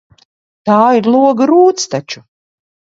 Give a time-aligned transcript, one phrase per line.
[0.69, 2.27] Tā ir loga rūts taču.